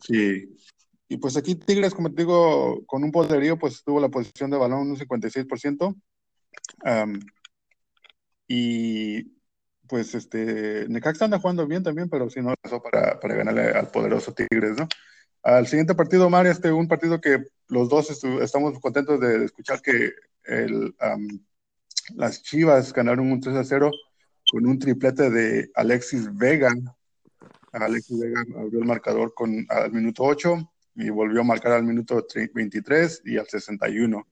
Sí. 0.00 0.56
Y 1.08 1.18
pues 1.18 1.36
aquí 1.36 1.56
Tigres, 1.56 1.94
como 1.94 2.08
te 2.08 2.22
digo, 2.22 2.82
con 2.86 3.04
un 3.04 3.12
poderío, 3.12 3.58
pues 3.58 3.84
tuvo 3.84 4.00
la 4.00 4.08
posición 4.08 4.50
de 4.50 4.56
balón 4.56 4.90
un 4.90 4.96
56%. 4.96 5.94
Y 8.46 9.22
pues 9.88 10.14
este, 10.14 10.86
Necaxa 10.88 11.26
anda 11.26 11.38
jugando 11.38 11.66
bien 11.66 11.82
también, 11.82 12.08
pero 12.08 12.30
sí 12.30 12.40
no 12.40 12.54
pasó 12.60 12.82
para, 12.82 13.20
para 13.20 13.34
ganarle 13.34 13.70
al 13.72 13.90
poderoso 13.90 14.32
Tigres, 14.32 14.76
¿no? 14.76 14.88
Al 15.42 15.66
siguiente 15.66 15.94
partido, 15.94 16.30
Mario, 16.30 16.52
este, 16.52 16.72
un 16.72 16.88
partido 16.88 17.20
que 17.20 17.44
los 17.68 17.88
dos 17.88 18.10
estamos 18.40 18.78
contentos 18.80 19.20
de 19.20 19.44
escuchar 19.44 19.82
que 19.82 20.12
el 20.44 20.94
las 22.14 22.42
Chivas 22.42 22.92
ganaron 22.92 23.30
un 23.30 23.40
3 23.40 23.56
a 23.56 23.64
0 23.64 23.90
con 24.50 24.66
un 24.66 24.78
triplete 24.78 25.30
de 25.30 25.70
Alexis 25.74 26.28
Vega. 26.36 26.74
Alexis 27.72 28.18
Vega 28.18 28.44
abrió 28.56 28.80
el 28.80 28.86
marcador 28.86 29.32
con, 29.34 29.64
al 29.68 29.92
minuto 29.92 30.24
8 30.24 30.70
y 30.96 31.10
volvió 31.10 31.40
a 31.40 31.44
marcar 31.44 31.72
al 31.72 31.84
minuto 31.84 32.26
23 32.54 33.22
y 33.24 33.38
al 33.38 33.46
61. 33.46 34.26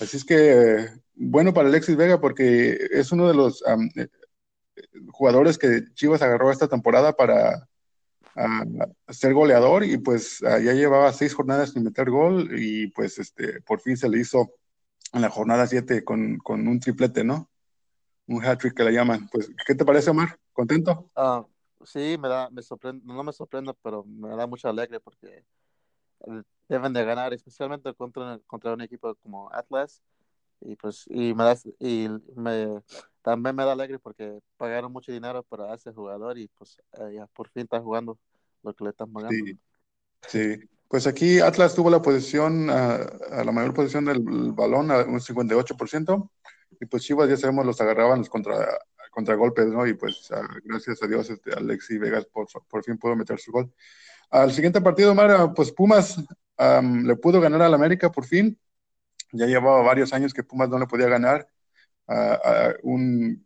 Así 0.00 0.16
es 0.16 0.24
que 0.24 0.88
bueno 1.14 1.52
para 1.52 1.68
Alexis 1.68 1.96
Vega 1.96 2.20
porque 2.20 2.78
es 2.90 3.10
uno 3.12 3.28
de 3.28 3.34
los 3.34 3.62
um, 3.62 3.88
jugadores 5.10 5.58
que 5.58 5.84
Chivas 5.94 6.22
agarró 6.22 6.50
esta 6.50 6.68
temporada 6.68 7.12
para 7.14 7.68
uh, 8.36 9.12
ser 9.12 9.34
goleador 9.34 9.84
y 9.84 9.98
pues 9.98 10.40
uh, 10.42 10.62
ya 10.62 10.72
llevaba 10.72 11.12
seis 11.12 11.34
jornadas 11.34 11.70
sin 11.70 11.82
meter 11.82 12.10
gol 12.10 12.50
y 12.58 12.88
pues 12.88 13.18
este 13.18 13.60
por 13.62 13.80
fin 13.80 13.96
se 13.96 14.08
le 14.08 14.20
hizo 14.20 14.52
en 15.12 15.22
la 15.22 15.30
jornada 15.30 15.66
7 15.66 16.04
con, 16.04 16.38
con, 16.38 16.66
un 16.68 16.80
triplete, 16.80 17.24
¿no? 17.24 17.50
Un 18.26 18.44
hat-trick 18.44 18.74
que 18.74 18.84
le 18.84 18.92
llaman. 18.92 19.28
Pues, 19.32 19.50
¿qué 19.66 19.74
te 19.74 19.84
parece, 19.84 20.10
Omar? 20.10 20.38
¿Contento? 20.52 21.10
Uh, 21.16 21.44
sí, 21.84 22.16
me 22.18 22.28
da, 22.28 22.50
me 22.50 22.62
sorprende, 22.62 23.04
no 23.06 23.22
me 23.22 23.32
sorprende, 23.32 23.72
pero 23.82 24.04
me 24.04 24.28
da 24.36 24.46
mucha 24.46 24.68
alegre 24.68 25.00
porque 25.00 25.44
deben 26.68 26.92
de 26.92 27.04
ganar, 27.04 27.32
especialmente 27.32 27.92
contra, 27.94 28.38
contra 28.46 28.72
un 28.72 28.80
equipo 28.82 29.14
como 29.16 29.52
Atlas. 29.52 30.02
Y 30.60 30.76
pues, 30.76 31.04
y 31.08 31.34
me 31.34 31.44
da, 31.44 31.56
y 31.78 32.08
me, 32.34 32.82
también 33.22 33.54
me 33.54 33.64
da 33.64 33.72
alegre 33.72 33.98
porque 33.98 34.40
pagaron 34.56 34.92
mucho 34.92 35.12
dinero 35.12 35.42
para 35.44 35.74
ese 35.74 35.92
jugador 35.92 36.36
y 36.36 36.48
pues 36.48 36.78
eh, 36.94 37.14
ya 37.14 37.26
por 37.28 37.48
fin 37.48 37.62
está 37.62 37.80
jugando 37.80 38.18
lo 38.62 38.74
que 38.74 38.84
le 38.84 38.90
están 38.90 39.12
pagando. 39.12 39.36
Sí, 39.36 39.58
sí. 40.26 40.68
Pues 40.88 41.06
aquí 41.06 41.38
Atlas 41.38 41.74
tuvo 41.74 41.90
la 41.90 42.00
posición, 42.00 42.70
a 42.70 43.44
la 43.44 43.52
mayor 43.52 43.74
posición 43.74 44.06
del 44.06 44.22
balón, 44.52 44.90
a 44.90 45.00
un 45.04 45.20
58%, 45.20 46.30
y 46.80 46.86
pues 46.86 47.02
Chivas 47.02 47.28
ya 47.28 47.36
sabemos 47.36 47.66
los 47.66 47.78
agarraban 47.82 48.20
los 48.20 48.30
contra, 48.30 48.66
contra 49.10 49.34
golpes, 49.34 49.66
¿no? 49.66 49.86
Y 49.86 49.92
pues 49.92 50.30
gracias 50.64 51.02
a 51.02 51.06
Dios 51.06 51.28
este, 51.28 51.52
Alexi 51.52 51.98
Vegas 51.98 52.24
por, 52.24 52.46
por 52.66 52.82
fin 52.82 52.96
pudo 52.96 53.14
meter 53.16 53.38
su 53.38 53.52
gol. 53.52 53.70
Al 54.30 54.50
siguiente 54.50 54.80
partido, 54.80 55.14
Mara, 55.14 55.52
pues 55.52 55.70
Pumas 55.72 56.16
le 56.58 57.16
pudo 57.16 57.40
ganar 57.40 57.62
al 57.62 57.74
América 57.74 58.10
por 58.10 58.24
fin. 58.26 58.58
Ya 59.32 59.46
llevaba 59.46 59.82
varios 59.82 60.12
años 60.12 60.32
que 60.34 60.42
Pumas 60.42 60.68
no 60.68 60.78
le 60.78 60.86
podía 60.86 61.08
ganar. 61.08 61.48
a 62.08 62.74
un, 62.82 63.44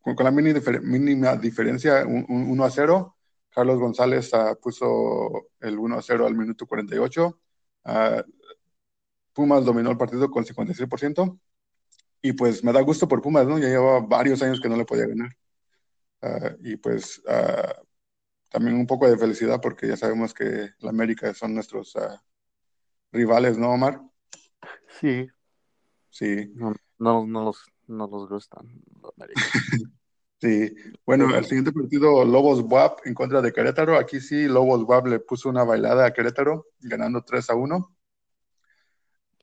con, 0.00 0.24
la 0.24 0.30
mínima 0.30 1.36
diferencia, 1.36 2.04
1 2.06 2.64
a 2.64 2.70
0 2.70 3.16
Carlos 3.56 3.78
González 3.78 4.30
uh, 4.34 4.60
puso 4.60 5.48
el 5.60 5.78
1 5.78 5.96
a 5.96 6.02
0 6.02 6.26
al 6.26 6.34
minuto 6.34 6.66
48. 6.66 7.40
Uh, 7.86 8.22
Pumas 9.32 9.64
dominó 9.64 9.90
el 9.90 9.96
partido 9.96 10.30
con 10.30 10.44
56%. 10.44 11.38
Y 12.20 12.34
pues 12.34 12.62
me 12.62 12.74
da 12.74 12.82
gusto 12.82 13.08
por 13.08 13.22
Pumas, 13.22 13.46
¿no? 13.46 13.58
Ya 13.58 13.68
lleva 13.68 14.00
varios 14.00 14.42
años 14.42 14.60
que 14.60 14.68
no 14.68 14.76
le 14.76 14.84
podía 14.84 15.06
ganar. 15.06 15.34
Uh, 16.20 16.56
y 16.64 16.76
pues 16.76 17.22
también 18.48 18.76
un 18.76 18.86
poco 18.86 19.08
de 19.08 19.18
felicidad 19.18 19.60
porque 19.60 19.88
ya 19.88 19.96
sabemos 19.96 20.34
que 20.34 20.70
la 20.78 20.90
América 20.90 21.32
son 21.34 21.54
nuestros 21.54 21.94
rivales, 23.12 23.58
¿no, 23.58 23.70
Omar? 23.70 24.00
Sí. 25.00 25.28
Sí. 26.10 26.52
No, 26.54 26.74
no, 26.98 27.26
no 27.26 27.44
los, 27.44 27.66
no 27.86 28.06
los 28.06 28.28
gustan 28.28 28.66
los 29.02 29.12
América. 29.16 29.40
Sí, 30.38 30.74
bueno, 31.06 31.34
el 31.34 31.46
siguiente 31.46 31.72
partido, 31.72 32.22
Lobos 32.26 32.60
WAP 32.60 33.06
en 33.06 33.14
contra 33.14 33.40
de 33.40 33.52
Querétaro. 33.52 33.96
Aquí 33.96 34.20
sí, 34.20 34.46
Lobos 34.46 34.82
WAP 34.82 35.06
le 35.06 35.18
puso 35.18 35.48
una 35.48 35.64
bailada 35.64 36.04
a 36.04 36.12
Querétaro, 36.12 36.66
ganando 36.80 37.22
3 37.22 37.48
a 37.50 37.54
1. 37.54 37.96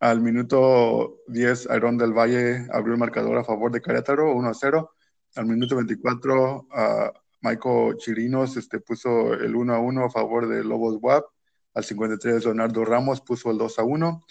Al 0.01 0.21
minuto 0.21 1.21
10, 1.27 1.69
Aarón 1.71 1.97
del 1.97 2.13
Valle 2.13 2.67
abrió 2.71 2.93
el 2.93 2.99
marcador 2.99 3.37
a 3.39 3.43
favor 3.43 3.71
de 3.71 3.81
Querétaro, 3.81 4.35
1 4.35 4.47
a 4.47 4.53
0. 4.53 4.91
Al 5.35 5.45
minuto 5.47 5.75
24, 5.75 6.57
uh, 6.57 7.22
Michael 7.43 7.97
Chirinos 7.97 8.55
este, 8.57 8.79
puso 8.79 9.33
el 9.33 9.55
1 9.55 9.73
a 9.75 9.79
1 9.79 10.05
a 10.05 10.09
favor 10.09 10.47
de 10.47 10.63
Lobos 10.63 10.97
WAP. 11.01 11.25
Al 11.73 11.83
53, 11.83 12.45
Leonardo 12.45 12.85
Ramos 12.85 13.21
puso 13.21 13.51
el 13.51 13.57
2 13.57 13.79
a 13.79 13.83
1. 13.83 14.25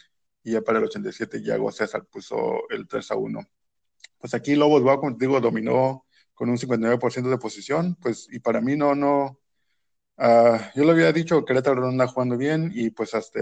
Y 0.45 0.53
ya 0.53 0.63
para 0.63 0.79
el 0.79 0.87
87, 0.87 1.43
Yago 1.43 1.71
César 1.71 2.07
puso 2.07 2.69
el 2.71 2.89
3 2.89 3.11
a 3.11 3.17
1. 3.17 3.41
Pues 4.19 4.35
aquí 4.35 4.55
Lobos 4.55 4.83
WAP, 4.83 5.01
como 5.01 5.17
te 5.17 5.27
digo, 5.27 5.41
dominó 5.41 6.07
con 6.35 6.49
un 6.49 6.57
59% 6.57 7.29
de 7.29 7.39
posición, 7.39 7.97
pues, 8.01 8.27
y 8.33 8.41
para 8.41 8.61
mí 8.61 8.75
no, 8.75 8.95
no, 8.95 9.39
uh, 10.17 10.59
yo 10.75 10.85
le 10.85 10.91
había 10.91 11.13
dicho, 11.13 11.45
Querétaro 11.45 11.83
no 11.83 11.89
anda 11.89 12.09
jugando 12.09 12.37
bien 12.37 12.73
y 12.75 12.91
pues 12.91 13.15
hasta 13.15 13.41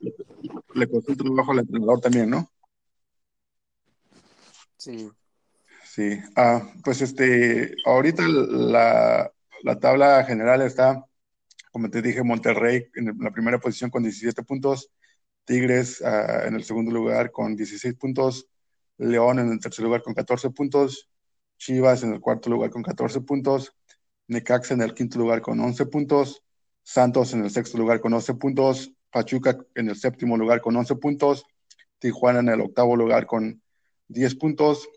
le, 0.00 0.12
le 0.74 0.88
costó 0.90 1.12
un 1.12 1.18
trabajo 1.18 1.52
al 1.52 1.60
entrenador 1.60 2.00
también, 2.00 2.28
¿no? 2.30 2.50
Sí. 4.76 5.10
Sí, 5.94 6.18
uh, 6.36 6.82
pues 6.82 7.02
este, 7.02 7.76
ahorita 7.84 8.26
la, 8.26 9.30
la, 9.62 9.78
tabla 9.78 10.24
general 10.24 10.60
está, 10.62 11.04
como 11.70 11.88
te 11.88 12.02
dije, 12.02 12.24
Monterrey 12.24 12.88
en 12.96 13.16
la 13.20 13.30
primera 13.30 13.60
posición 13.60 13.90
con 13.90 14.02
17 14.02 14.42
puntos, 14.42 14.90
Tigres 15.44 16.00
uh, 16.00 16.48
en 16.48 16.56
el 16.56 16.64
segundo 16.64 16.90
lugar 16.90 17.30
con 17.30 17.54
16 17.54 17.94
puntos, 17.94 18.48
León 18.98 19.38
en 19.38 19.52
el 19.52 19.60
tercer 19.60 19.84
lugar 19.84 20.02
con 20.02 20.14
14 20.14 20.50
puntos, 20.50 21.08
Chivas 21.58 22.02
en 22.02 22.12
el 22.12 22.20
cuarto 22.20 22.50
lugar 22.50 22.70
con 22.70 22.82
14 22.82 23.20
puntos, 23.20 23.72
Necaxa 24.26 24.74
en 24.74 24.82
el 24.82 24.94
quinto 24.94 25.20
lugar 25.20 25.42
con 25.42 25.60
11 25.60 25.86
puntos, 25.86 26.42
Santos 26.82 27.34
en 27.34 27.44
el 27.44 27.50
sexto 27.52 27.78
lugar 27.78 28.00
con 28.00 28.12
11 28.12 28.34
puntos, 28.34 28.92
Pachuca 29.12 29.56
en 29.76 29.90
el 29.90 29.96
séptimo 29.96 30.36
lugar 30.36 30.60
con 30.60 30.74
11 30.74 30.96
puntos, 30.96 31.44
Tijuana 32.00 32.40
en 32.40 32.48
el 32.48 32.62
octavo 32.62 32.96
lugar 32.96 33.26
con 33.26 33.62
10 34.08 34.34
puntos, 34.34 34.88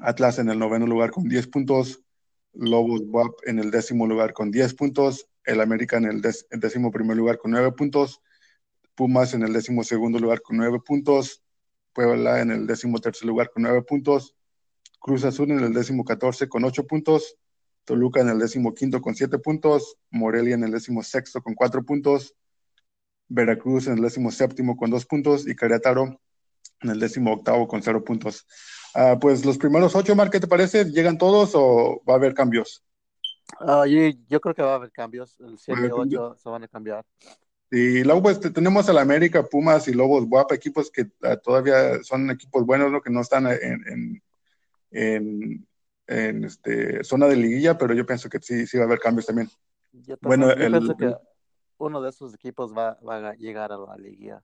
Atlas 0.00 0.38
en 0.38 0.48
el 0.48 0.58
noveno 0.58 0.86
lugar 0.86 1.10
con 1.10 1.28
10 1.28 1.48
puntos, 1.48 2.02
Lobos 2.54 3.02
WAP 3.06 3.32
en 3.46 3.58
el 3.58 3.70
décimo 3.70 4.06
lugar 4.06 4.32
con 4.32 4.50
10 4.50 4.74
puntos, 4.74 5.28
el 5.44 5.60
América 5.60 5.96
en 5.96 6.04
el, 6.04 6.20
décimo 6.20 6.90
primer 6.90 7.16
lugar 7.16 7.38
con 7.38 7.50
9 7.50 7.72
puntos, 7.72 8.20
Pumas 8.94 9.32
en 9.32 9.42
el 9.42 9.52
décimo 9.52 9.84
segundo 9.84 10.18
lugar 10.18 10.42
con 10.42 10.56
9 10.58 10.80
puntos, 10.84 11.42
Puebla 11.92 12.40
en 12.40 12.50
el 12.50 12.66
décimo 12.66 13.00
tercer 13.00 13.26
lugar 13.26 13.50
con 13.50 13.62
9 13.62 13.82
puntos, 13.82 14.34
Cruz 14.98 15.24
Azul 15.24 15.50
en 15.50 15.60
el 15.60 15.72
décimo 15.72 16.04
14 16.04 16.48
con 16.48 16.64
8 16.64 16.86
puntos, 16.86 17.36
Toluca 17.84 18.20
en 18.20 18.28
el 18.28 18.38
décimo 18.38 18.74
quinto 18.74 19.00
con 19.00 19.14
7 19.14 19.38
puntos, 19.38 19.96
Morelia 20.10 20.54
en 20.54 20.64
el 20.64 20.70
décimo 20.70 21.02
sexto 21.02 21.42
con 21.42 21.54
4 21.54 21.84
puntos, 21.84 22.34
Veracruz 23.28 23.86
en 23.86 23.94
el 23.94 24.02
décimo 24.02 24.30
séptimo 24.30 24.76
con 24.76 24.90
2 24.90 25.06
puntos 25.06 25.48
y 25.48 25.56
Querétaro 25.56 26.20
en 26.82 26.90
el 26.90 27.00
décimo 27.00 27.32
octavo 27.32 27.66
con 27.66 27.82
0 27.82 28.04
puntos. 28.04 28.46
Uh, 28.94 29.18
pues 29.18 29.44
los 29.44 29.58
primeros 29.58 29.94
8, 29.94 30.14
Mar, 30.14 30.30
¿qué 30.30 30.40
te 30.40 30.46
parece? 30.46 30.84
¿Llegan 30.84 31.18
todos 31.18 31.52
o 31.54 32.02
va 32.08 32.14
a 32.14 32.16
haber 32.16 32.34
cambios? 32.34 32.84
Uh, 33.60 33.84
yo, 33.86 34.16
yo, 34.28 34.40
creo 34.40 34.54
que 34.54 34.62
va 34.62 34.72
a 34.72 34.76
haber 34.76 34.92
cambios. 34.92 35.38
El 35.40 35.58
7 35.58 35.80
y 35.86 35.90
8 35.90 36.36
se 36.36 36.48
van 36.48 36.64
a 36.64 36.68
cambiar. 36.68 37.04
Y 37.70 38.04
luego 38.04 38.22
pues 38.22 38.38
tenemos 38.38 38.88
al 38.88 38.98
América, 38.98 39.42
Pumas 39.44 39.88
y 39.88 39.94
Lobos 39.94 40.26
Guapa, 40.26 40.54
equipos 40.54 40.90
que 40.90 41.02
uh, 41.02 41.36
todavía 41.42 42.02
son 42.02 42.30
equipos 42.30 42.66
buenos, 42.66 42.92
¿no? 42.92 43.00
que 43.00 43.10
no 43.10 43.22
están 43.22 43.46
en, 43.46 43.82
en 43.88 44.22
en, 44.92 45.66
en 46.06 46.44
este, 46.44 47.02
zona 47.02 47.26
de 47.26 47.36
liguilla, 47.36 47.76
pero 47.76 47.94
yo 47.94 48.06
pienso 48.06 48.28
que 48.28 48.38
sí, 48.40 48.66
sí 48.66 48.76
va 48.76 48.84
a 48.84 48.86
haber 48.86 49.00
cambios 49.00 49.26
también. 49.26 49.48
Yo, 49.92 50.16
bueno, 50.20 50.48
yo 50.48 50.52
el, 50.52 50.72
pienso 50.72 50.96
que 50.96 51.14
uno 51.78 52.00
de 52.00 52.10
esos 52.10 52.34
equipos 52.34 52.72
va, 52.76 52.98
va, 53.06 53.30
a 53.30 53.34
llegar 53.34 53.72
a 53.72 53.78
la 53.78 53.96
liguilla. 53.96 54.42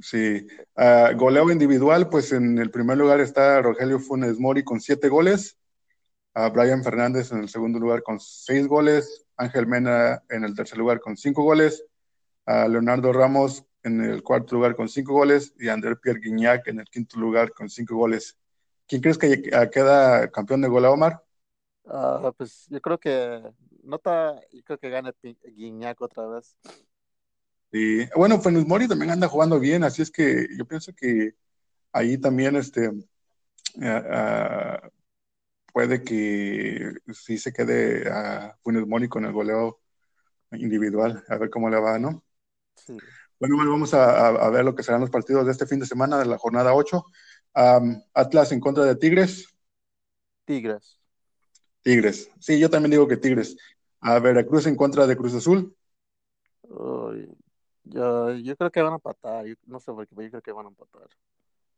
Sí, 0.00 0.46
uh, 0.76 1.16
goleo 1.16 1.50
individual, 1.50 2.08
pues 2.08 2.32
en 2.32 2.58
el 2.58 2.70
primer 2.70 2.96
lugar 2.96 3.20
está 3.20 3.60
Rogelio 3.60 3.98
Funes 3.98 4.38
Mori 4.38 4.62
con 4.62 4.80
siete 4.80 5.08
goles, 5.08 5.58
a 6.34 6.50
Brian 6.50 6.84
Fernández 6.84 7.32
en 7.32 7.38
el 7.38 7.48
segundo 7.48 7.80
lugar 7.80 8.02
con 8.04 8.20
seis 8.20 8.68
goles, 8.68 9.26
Ángel 9.36 9.66
Mena 9.66 10.22
en 10.28 10.44
el 10.44 10.54
tercer 10.54 10.78
lugar 10.78 11.00
con 11.00 11.16
cinco 11.16 11.42
goles, 11.42 11.84
a 12.46 12.68
Leonardo 12.68 13.12
Ramos 13.12 13.64
en 13.82 14.00
el 14.00 14.22
cuarto 14.22 14.54
lugar 14.54 14.76
con 14.76 14.88
cinco 14.88 15.14
goles 15.14 15.52
y 15.58 15.68
André 15.68 15.96
Pierre 15.96 16.20
Guignac 16.20 16.68
en 16.68 16.78
el 16.80 16.86
quinto 16.86 17.18
lugar 17.18 17.52
con 17.52 17.68
cinco 17.68 17.96
goles. 17.96 18.38
¿Quién 18.86 19.02
crees 19.02 19.18
que 19.18 19.42
queda 19.42 20.30
campeón 20.30 20.62
de 20.62 20.68
gola, 20.68 20.90
Omar? 20.90 21.22
Pues 22.36 22.66
yo 22.68 22.80
creo 22.80 22.98
que 22.98 23.42
nota, 23.82 24.40
yo 24.52 24.62
creo 24.62 24.78
que 24.78 24.90
gana 24.90 25.12
Guiñac 25.22 26.00
otra 26.00 26.26
vez. 26.26 26.56
Y 27.70 28.06
bueno, 28.10 28.40
Funes 28.40 28.66
Mori 28.66 28.88
también 28.88 29.10
anda 29.10 29.28
jugando 29.28 29.60
bien, 29.60 29.84
así 29.84 30.02
es 30.02 30.10
que 30.10 30.46
yo 30.56 30.64
pienso 30.64 30.94
que 30.94 31.34
ahí 31.92 32.16
también 32.18 32.56
este 32.56 32.88
uh, 32.88 32.94
uh, 33.80 34.90
puede 35.72 36.02
que 36.02 36.92
sí 37.12 37.38
se 37.38 37.52
quede 37.52 38.08
a 38.10 38.56
Funes 38.62 38.86
Mori 38.86 39.08
con 39.08 39.24
el 39.24 39.32
goleo 39.32 39.80
individual, 40.52 41.22
a 41.28 41.36
ver 41.36 41.50
cómo 41.50 41.68
le 41.68 41.78
va, 41.78 41.98
¿no? 41.98 42.24
Sí. 42.74 42.96
Bueno, 43.38 43.56
vamos 43.56 43.94
a, 43.94 44.28
a, 44.28 44.50
ver 44.50 44.64
lo 44.64 44.74
que 44.74 44.82
serán 44.82 45.00
los 45.00 45.10
partidos 45.10 45.46
de 45.46 45.52
este 45.52 45.66
fin 45.66 45.78
de 45.78 45.86
semana 45.86 46.18
de 46.18 46.26
la 46.26 46.38
jornada 46.38 46.74
8. 46.74 47.04
Um, 47.54 48.02
Atlas 48.12 48.50
en 48.50 48.58
contra 48.58 48.84
de 48.84 48.96
Tigres. 48.96 49.46
Tigres. 50.44 50.98
Tigres. 51.82 52.30
Sí, 52.40 52.58
yo 52.58 52.68
también 52.68 52.90
digo 52.90 53.06
que 53.06 53.16
Tigres. 53.16 53.56
A 54.00 54.18
Veracruz 54.18 54.66
en 54.66 54.74
contra 54.74 55.06
de 55.06 55.16
Cruz 55.16 55.34
Azul. 55.34 55.76
Yo, 57.88 58.34
yo, 58.34 58.56
creo 58.56 58.70
que 58.70 58.82
van 58.82 58.92
a 58.92 58.96
empatar. 58.96 59.46
Yo, 59.46 59.54
no 59.66 59.80
sé 59.80 59.92
por 59.92 60.06
qué, 60.06 60.14
pero 60.14 60.26
yo 60.26 60.30
creo 60.30 60.42
que 60.42 60.52
van 60.52 60.66
a 60.66 60.68
empatar. 60.68 61.08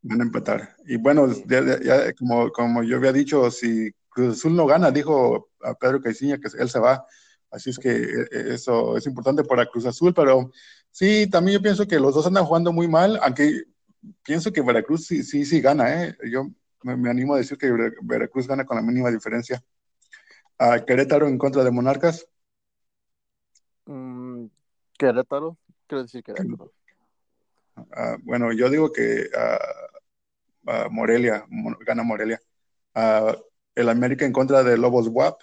Van 0.01 0.21
a 0.21 0.23
empatar. 0.23 0.75
Y 0.85 0.97
bueno, 0.97 1.27
ya, 1.47 2.13
como, 2.13 2.51
como 2.51 2.83
yo 2.83 2.97
había 2.97 3.13
dicho, 3.13 3.49
si 3.51 3.91
Cruz 4.09 4.37
Azul 4.37 4.55
no 4.55 4.65
gana, 4.65 4.91
dijo 4.91 5.49
a 5.61 5.73
Pedro 5.73 6.01
Caiciña 6.01 6.37
que 6.37 6.49
él 6.57 6.69
se 6.69 6.79
va. 6.79 7.05
Así 7.49 7.69
es 7.69 7.79
que 7.79 7.89
eh, 7.91 8.53
eso 8.53 8.97
es 8.97 9.05
importante 9.05 9.43
para 9.43 9.65
Cruz 9.65 9.85
Azul, 9.85 10.13
pero 10.13 10.51
sí, 10.89 11.29
también 11.29 11.57
yo 11.57 11.61
pienso 11.61 11.87
que 11.87 11.99
los 11.99 12.15
dos 12.15 12.25
andan 12.25 12.45
jugando 12.45 12.71
muy 12.71 12.87
mal, 12.87 13.19
aunque 13.21 13.63
pienso 14.23 14.51
que 14.51 14.61
Veracruz 14.61 15.05
sí, 15.05 15.23
sí, 15.23 15.45
sí 15.45 15.61
gana, 15.61 16.03
¿eh? 16.03 16.17
Yo 16.31 16.47
me, 16.83 17.09
animo 17.09 17.35
a 17.35 17.37
decir 17.37 17.57
que 17.57 17.71
Veracruz 18.01 18.47
gana 18.47 18.65
con 18.65 18.77
la 18.77 18.83
mínima 18.83 19.11
diferencia. 19.11 19.63
a 20.57 20.85
Querétaro 20.85 21.27
en 21.27 21.37
contra 21.37 21.63
de 21.63 21.71
Monarcas. 21.71 22.27
Mm, 23.85 24.45
Querétaro, 24.97 25.57
quiero 25.91 26.03
decir 26.03 26.23
Querétaro. 26.23 26.71
Ah, 27.91 28.15
bueno, 28.23 28.53
yo 28.53 28.69
digo 28.69 28.93
que 28.93 29.29
uh, 30.65 30.89
Morelia, 30.89 31.45
gana 31.85 32.03
Morelia. 32.03 32.39
el 33.75 33.89
América 33.89 34.25
en 34.25 34.31
contra 34.31 34.63
de 34.63 34.77
Lobos 34.77 35.09
WAP. 35.09 35.41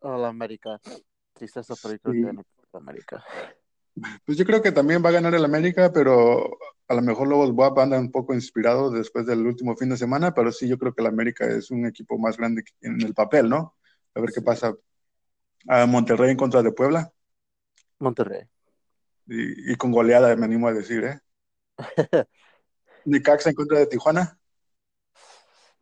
El 0.00 0.24
América. 0.24 0.80
Tristeza, 1.34 1.74
pero 1.82 1.94
yo 1.94 2.00
creo 2.00 2.44
que 2.44 2.78
América. 2.78 3.22
Pues 4.24 4.38
yo 4.38 4.46
creo 4.46 4.62
que 4.62 4.72
también 4.72 5.04
va 5.04 5.10
a 5.10 5.12
ganar 5.12 5.34
el 5.34 5.44
América, 5.44 5.92
pero 5.92 6.58
a 6.88 6.94
lo 6.94 7.02
mejor 7.02 7.28
Lobos 7.28 7.50
WAP 7.50 7.78
anda 7.78 8.00
un 8.00 8.10
poco 8.10 8.32
inspirado 8.32 8.90
después 8.90 9.26
del 9.26 9.46
último 9.46 9.76
fin 9.76 9.90
de 9.90 9.98
semana, 9.98 10.32
pero 10.32 10.50
sí 10.50 10.66
yo 10.66 10.78
creo 10.78 10.94
que 10.94 11.02
el 11.02 11.08
América 11.08 11.44
es 11.44 11.70
un 11.70 11.84
equipo 11.84 12.16
más 12.16 12.38
grande 12.38 12.64
en 12.80 13.02
el 13.02 13.12
papel, 13.12 13.50
¿no? 13.50 13.76
A 14.14 14.20
ver 14.20 14.30
qué 14.34 14.40
pasa. 14.40 14.74
A 15.68 15.84
Monterrey 15.84 16.30
en 16.30 16.38
contra 16.38 16.62
de 16.62 16.72
Puebla. 16.72 17.12
Monterrey. 18.00 18.48
Y, 19.26 19.76
con 19.76 19.92
goleada, 19.92 20.34
me 20.34 20.44
animo 20.44 20.66
a 20.66 20.72
decir, 20.72 21.04
¿eh? 21.04 21.20
Necaxa 23.04 23.50
en 23.50 23.54
contra 23.54 23.78
de 23.78 23.86
Tijuana. 23.86 24.38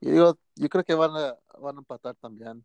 Yo 0.01 0.11
digo, 0.13 0.39
yo 0.55 0.69
creo 0.69 0.85
que 0.85 0.95
van 0.95 1.17
a, 1.17 1.39
van 1.59 1.77
a 1.77 1.79
empatar 1.79 2.15
también. 2.17 2.65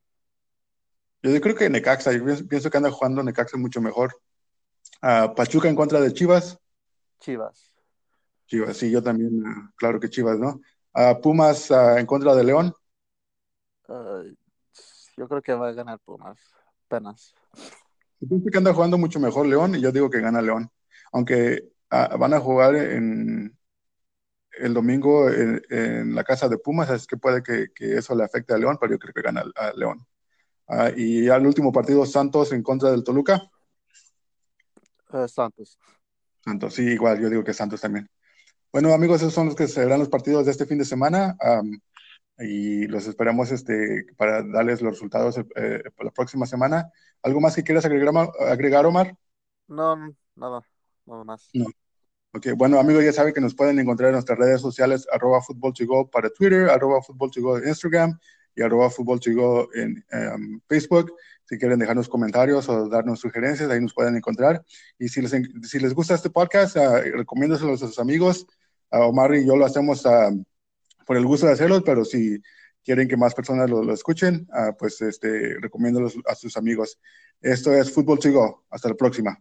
Yo 1.22 1.40
creo 1.40 1.56
que 1.56 1.70
Necaxa, 1.70 2.12
yo 2.12 2.24
pienso 2.48 2.70
que 2.70 2.78
anda 2.78 2.92
jugando 2.92 3.24
Necaxa 3.24 3.58
mucho 3.58 3.80
mejor. 3.80 4.14
Pachuca 5.02 5.70
en 5.70 5.76
contra 5.76 6.02
de 6.02 6.14
Chivas. 6.14 6.60
Chivas. 7.20 7.72
Chivas, 8.48 8.76
sí, 8.76 8.92
yo 8.92 9.02
también, 9.02 9.42
ah, 9.46 9.72
claro 9.78 10.00
que 10.00 10.10
Chivas, 10.10 10.38
¿no? 10.38 10.60
Pumas 11.22 11.72
ah, 11.72 12.00
en 12.00 12.06
contra 12.06 12.36
de 12.36 12.44
León. 12.44 12.74
yo 13.88 15.28
creo 15.28 15.42
que 15.42 15.54
va 15.54 15.70
a 15.70 15.74
ganar 15.74 16.00
Pumas, 16.00 16.38
apenas. 16.86 17.34
Pienso 18.28 18.50
que 18.52 18.58
anda 18.58 18.74
jugando 18.74 18.98
mucho 18.98 19.20
mejor 19.20 19.46
León 19.46 19.76
y 19.76 19.82
yo 19.82 19.92
digo 19.92 20.10
que 20.10 20.22
gana 20.22 20.42
León. 20.42 20.70
Aunque 21.12 21.70
ah, 21.90 22.16
van 22.18 22.34
a 22.34 22.40
jugar 22.40 22.76
en 22.76 23.58
el 24.60 24.74
domingo 24.74 25.30
en, 25.30 26.16
la 26.16 26.24
casa 26.24 26.48
de 26.48 26.58
Pumas, 26.58 26.90
es 26.90 27.08
que 27.08 27.18
puede 27.18 27.42
que, 27.42 27.70
eso 27.80 28.16
le 28.16 28.24
afecte 28.24 28.54
a 28.54 28.58
León, 28.58 28.78
pero 28.80 28.94
yo 28.94 29.00
creo 29.00 29.14
que 29.14 29.22
gana 29.22 29.44
a 29.56 29.72
León. 29.74 30.06
Ah, 30.68 30.92
y 30.96 31.28
al 31.28 31.46
último 31.46 31.72
partido, 31.72 32.06
Santos 32.06 32.52
en 32.52 32.64
contra 32.64 32.92
del 32.92 33.04
Toluca. 33.04 33.50
Eh, 35.14 35.28
Santos. 35.28 35.78
Santos, 36.44 36.74
sí, 36.74 36.84
igual, 36.84 37.20
yo 37.20 37.30
digo 37.30 37.44
que 37.44 37.54
Santos 37.54 37.82
también. 37.82 38.10
Bueno, 38.72 38.94
amigos, 38.94 39.22
esos 39.22 39.34
son 39.34 39.48
los 39.48 39.56
que 39.56 39.68
serán 39.68 40.00
los 40.00 40.10
partidos 40.10 40.46
de 40.46 40.52
este 40.52 40.66
fin 40.66 40.78
de 40.78 40.86
semana 40.86 41.38
y 42.40 42.88
los 42.88 43.08
esperamos 43.08 43.52
este, 43.52 44.06
para 44.18 44.44
darles 44.44 44.82
los 44.82 44.94
resultados 44.94 45.38
eh, 45.56 45.84
la 46.00 46.12
próxima 46.12 46.46
semana. 46.46 46.92
¿Algo 47.22 47.40
más 47.40 47.56
que 47.56 47.64
quieras 47.64 47.86
agregar, 47.86 48.14
agregar 48.40 48.86
Omar? 48.86 49.16
No, 49.68 49.96
nada, 50.36 50.62
nada 51.06 51.24
más. 51.24 51.50
No. 51.54 51.66
Ok, 52.36 52.48
bueno, 52.56 52.80
amigos, 52.80 53.04
ya 53.04 53.14
saben 53.14 53.34
que 53.34 53.42
nos 53.42 53.54
pueden 53.54 53.78
encontrar 53.78 54.10
en 54.10 54.14
nuestras 54.14 54.40
redes 54.40 54.60
sociales, 54.60 55.08
arroba 55.12 55.40
fútbol 55.42 55.74
para 56.12 56.32
Twitter, 56.32 56.68
arroba 56.68 57.00
fútbol 57.04 57.62
en 57.62 57.70
Instagram 57.70 58.18
y 58.56 58.64
arroba 58.64 58.90
fútbol 58.90 59.20
en 59.76 60.04
em, 60.12 60.60
Facebook. 60.68 61.14
Si 61.46 61.60
quieren 61.60 61.78
dejarnos 61.78 62.10
comentarios 62.10 62.68
o 62.70 62.90
darnos 62.90 63.20
sugerencias, 63.20 63.70
ahí 63.70 63.80
nos 63.82 63.94
pueden 63.94 64.16
encontrar. 64.16 64.66
Y 64.98 65.10
si 65.10 65.22
les, 65.22 65.32
si 65.62 65.80
les 65.80 65.94
gusta 65.94 66.16
este 66.16 66.32
podcast, 66.32 66.76
uh, 66.78 67.02
recomiéndoselo 67.14 67.74
a 67.74 67.78
sus 67.78 68.00
amigos. 68.00 68.48
Omar 68.90 69.36
y 69.36 69.46
yo 69.46 69.56
lo 69.56 69.66
hacemos 69.66 70.04
por 71.06 71.18
el 71.18 71.26
gusto 71.26 71.48
de 71.48 71.54
hacerlo, 71.54 71.84
pero 71.84 72.06
si 72.06 72.42
quieren 72.84 73.08
que 73.08 73.18
más 73.18 73.34
personas 73.34 73.70
lo, 73.70 73.94
escuchen, 73.94 74.48
uh, 74.52 74.76
pues 74.78 75.02
este, 75.02 75.56
recomiéndolos 75.60 76.16
a 76.28 76.36
sus 76.36 76.58
amigos. 76.58 77.00
Esto 77.42 77.74
es 77.74 77.92
Fútbol 77.92 78.20
to 78.20 78.64
Hasta 78.70 78.90
la 78.90 78.96
próxima. 78.96 79.38